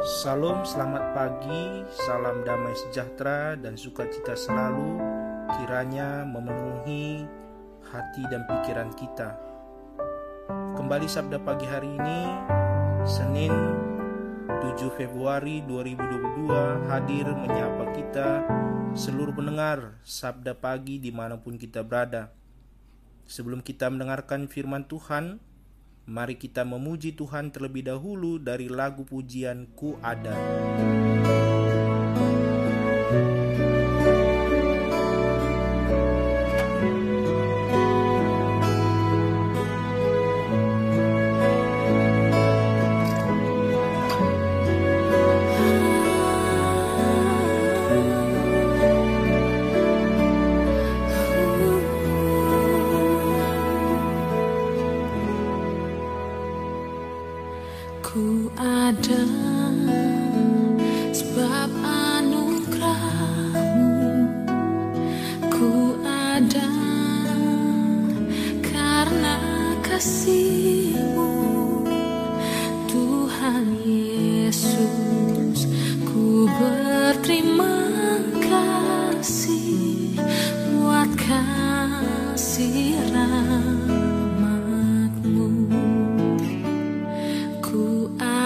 [0.00, 4.96] Salam, selamat pagi, salam damai sejahtera dan sukacita selalu
[5.52, 7.28] kiranya memenuhi
[7.92, 9.36] hati dan pikiran kita.
[10.48, 12.24] Kembali sabda pagi hari ini,
[13.04, 13.52] Senin
[14.64, 18.48] 7 Februari 2022 hadir menyapa kita
[18.96, 22.32] seluruh pendengar sabda pagi di mana pun kita berada.
[23.28, 25.51] Sebelum kita mendengarkan firman Tuhan,
[26.12, 30.36] Mari kita memuji Tuhan terlebih dahulu dari lagu pujian Ku Ada.
[58.82, 59.22] Ada
[61.14, 61.70] sebab
[62.18, 63.46] anugerahmu.
[65.46, 66.66] Ku ada
[68.66, 69.38] karena
[69.86, 70.71] kasihmu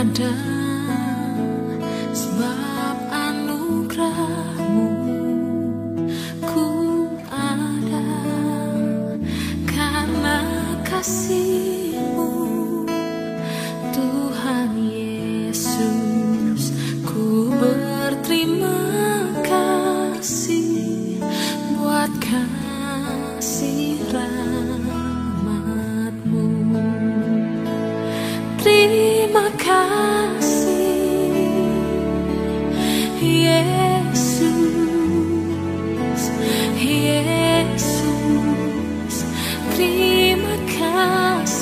[0.00, 0.32] ada
[2.16, 4.88] sebab anugerahmu.
[6.40, 6.68] Ku
[7.28, 8.08] ada
[9.68, 10.40] karena
[10.88, 11.49] kasihmu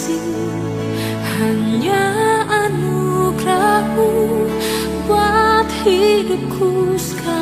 [0.09, 0.25] kasih.
[1.39, 2.05] Hanya
[2.49, 4.11] anugerahmu
[5.05, 7.38] Buat hidupku sekarang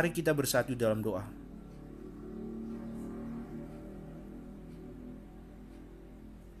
[0.00, 1.20] Mari kita bersatu dalam doa.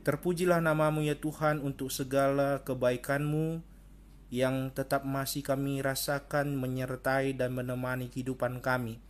[0.04, 3.64] Terpujilah namamu ya Tuhan untuk segala kebaikanmu
[4.28, 9.00] yang tetap masih kami rasakan menyertai dan menemani kehidupan kami.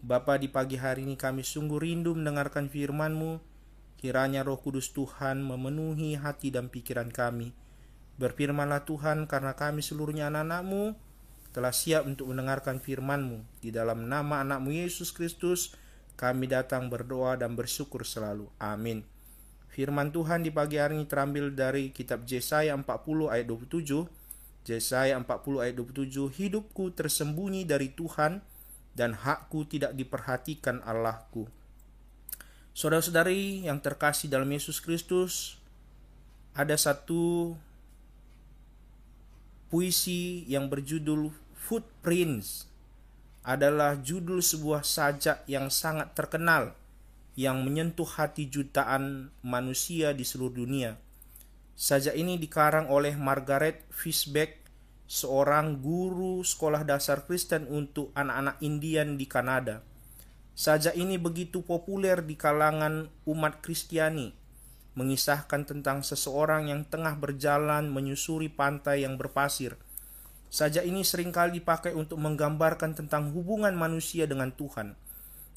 [0.00, 3.44] Bapa di pagi hari ini kami sungguh rindu mendengarkan firman-Mu.
[4.00, 7.52] Kiranya roh kudus Tuhan memenuhi hati dan pikiran kami.
[8.16, 11.09] Berfirmanlah Tuhan karena kami seluruhnya anak-anak-Mu
[11.50, 13.42] telah siap untuk mendengarkan firman-Mu.
[13.62, 15.74] Di dalam nama anak-Mu Yesus Kristus
[16.14, 18.46] kami datang berdoa dan bersyukur selalu.
[18.60, 19.02] Amin.
[19.70, 22.86] Firman Tuhan di pagi hari ini terambil dari kitab Yesaya 40
[23.30, 24.20] ayat 27
[24.68, 28.44] Yesaya 40 ayat 27, hidupku tersembunyi dari Tuhan
[28.92, 31.48] dan hakku tidak diperhatikan Allahku.
[32.76, 35.58] Saudara-saudari yang terkasih dalam Yesus Kristus,
[36.52, 37.56] ada satu
[39.70, 42.66] puisi yang berjudul Footprints
[43.46, 46.74] adalah judul sebuah sajak yang sangat terkenal
[47.38, 50.98] yang menyentuh hati jutaan manusia di seluruh dunia.
[51.78, 54.60] Sajak ini dikarang oleh Margaret Fishback,
[55.06, 59.80] seorang guru sekolah dasar Kristen untuk anak-anak Indian di Kanada.
[60.52, 64.34] Sajak ini begitu populer di kalangan umat Kristiani,
[64.98, 69.78] mengisahkan tentang seseorang yang tengah berjalan menyusuri pantai yang berpasir.
[70.50, 74.98] Sajak ini sering kali dipakai untuk menggambarkan tentang hubungan manusia dengan Tuhan.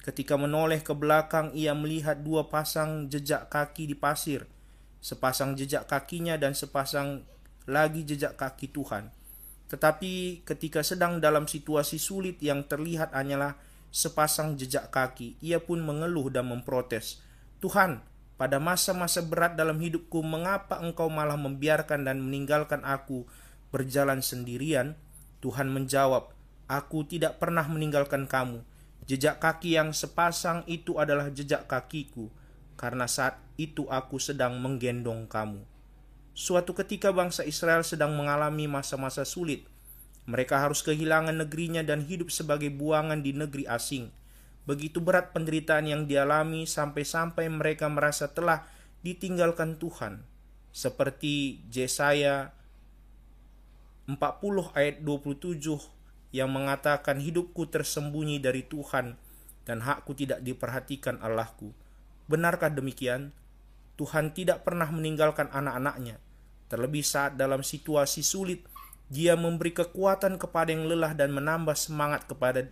[0.06, 4.46] Ketika menoleh ke belakang, ia melihat dua pasang jejak kaki di pasir–
[5.04, 7.28] sepasang jejak kakinya dan sepasang
[7.68, 9.12] lagi jejak kaki Tuhan.
[9.68, 13.60] Tetapi ketika sedang dalam situasi sulit yang terlihat hanyalah
[13.92, 17.20] sepasang jejak kaki, ia pun mengeluh dan memprotes.
[17.60, 18.00] Tuhan,
[18.36, 23.30] pada masa-masa berat dalam hidupku, mengapa engkau malah membiarkan dan meninggalkan aku
[23.70, 24.98] berjalan sendirian?
[25.44, 26.34] Tuhan menjawab,
[26.72, 28.64] Aku tidak pernah meninggalkan kamu.
[29.04, 32.32] Jejak kaki yang sepasang itu adalah jejak kakiku
[32.80, 35.62] karena saat itu aku sedang menggendong kamu.
[36.34, 39.70] Suatu ketika bangsa Israel sedang mengalami masa-masa sulit.
[40.24, 44.08] Mereka harus kehilangan negerinya dan hidup sebagai buangan di negeri asing.
[44.64, 48.64] Begitu berat penderitaan yang dialami sampai-sampai mereka merasa telah
[49.04, 50.24] ditinggalkan Tuhan.
[50.74, 52.56] Seperti Yesaya
[54.08, 54.20] 40
[54.74, 55.64] ayat 27
[56.34, 59.16] yang mengatakan hidupku tersembunyi dari Tuhan
[59.64, 61.72] dan hakku tidak diperhatikan Allahku.
[62.28, 63.36] Benarkah demikian?
[64.00, 66.18] Tuhan tidak pernah meninggalkan anak-anaknya.
[66.72, 68.66] Terlebih saat dalam situasi sulit,
[69.12, 72.66] dia memberi kekuatan kepada yang lelah dan menambah semangat kepada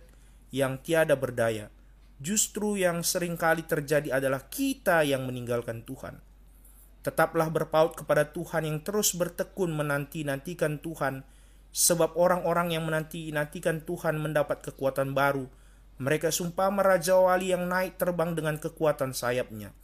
[0.50, 1.70] yang tiada berdaya.
[2.18, 6.20] Justru yang sering kali terjadi adalah kita yang meninggalkan Tuhan.
[7.02, 11.26] Tetaplah berpaut kepada Tuhan yang terus bertekun menanti-nantikan Tuhan,
[11.72, 15.50] sebab orang-orang yang menanti-nantikan Tuhan mendapat kekuatan baru,
[15.98, 19.74] mereka sumpah Raja Wali yang naik terbang dengan kekuatan sayapnya.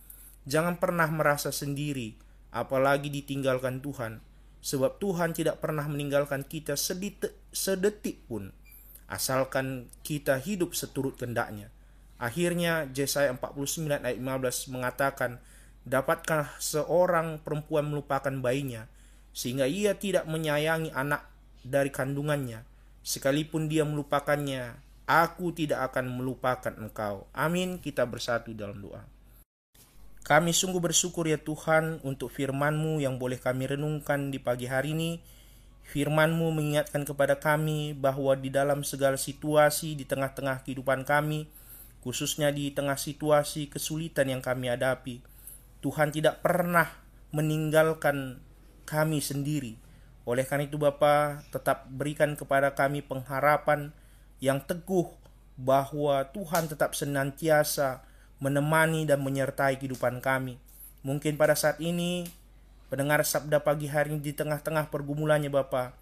[0.47, 2.15] Jangan pernah merasa sendiri,
[2.55, 4.23] apalagi ditinggalkan Tuhan,
[4.63, 6.79] sebab Tuhan tidak pernah meninggalkan kita
[7.51, 8.55] sedetik pun,
[9.11, 11.75] asalkan kita hidup seturut kendaknya.
[12.19, 15.39] Akhirnya Yesaya 49 ayat 15 mengatakan,
[15.89, 18.91] Dapatkah seorang perempuan melupakan bayinya,
[19.33, 21.25] sehingga ia tidak menyayangi anak
[21.65, 22.67] dari kandungannya,
[23.01, 24.77] sekalipun dia melupakannya,
[25.09, 27.25] Aku tidak akan melupakan engkau.
[27.33, 27.81] Amin.
[27.81, 29.09] Kita bersatu dalam doa.
[30.21, 35.17] Kami sungguh bersyukur ya Tuhan untuk firman-Mu yang boleh kami renungkan di pagi hari ini.
[35.89, 41.49] Firman-Mu mengingatkan kepada kami bahwa di dalam segala situasi di tengah-tengah kehidupan kami,
[42.05, 45.21] khususnya di tengah situasi kesulitan yang kami hadapi,
[45.83, 46.89] Tuhan tidak pernah
[47.31, 48.43] meninggalkan
[48.89, 49.77] kami sendiri.
[50.29, 53.93] Oleh karena itu Bapa, tetap berikan kepada kami pengharapan,
[54.39, 55.11] yang teguh
[55.59, 58.07] bahwa Tuhan tetap senantiasa
[58.39, 60.63] menemani dan menyertai kehidupan kami.
[61.03, 62.27] Mungkin pada saat ini
[62.87, 65.99] pendengar sabda pagi hari di tengah-tengah pergumulannya Bapak,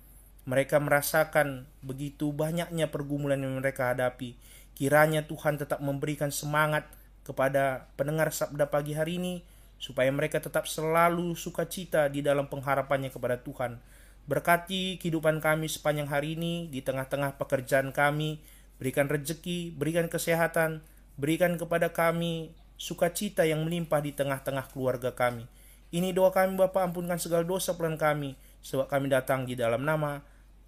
[0.47, 4.39] mereka merasakan begitu banyaknya pergumulan yang mereka hadapi.
[4.77, 6.85] Kiranya Tuhan tetap memberikan semangat
[7.25, 9.35] kepada pendengar sabda pagi hari ini
[9.81, 13.81] supaya mereka tetap selalu sukacita di dalam pengharapannya kepada Tuhan
[14.27, 18.43] Berkati kehidupan kami sepanjang hari ini di tengah-tengah pekerjaan kami.
[18.83, 20.83] Berikan rejeki, berikan kesehatan,
[21.15, 25.47] berikan kepada kami sukacita yang melimpah di tengah-tengah keluarga kami.
[25.95, 28.35] Ini doa kami Bapa ampunkan segala dosa pelan kami.
[28.67, 30.19] Sebab kami datang di dalam nama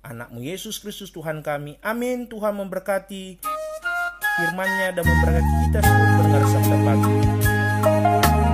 [0.07, 1.83] anakmu Yesus Kristus Tuhan kami.
[1.83, 2.31] Amin.
[2.31, 3.43] Tuhan memberkati
[4.39, 8.48] firmannya dan memberkati kita sebelum mendengar sabda pagi.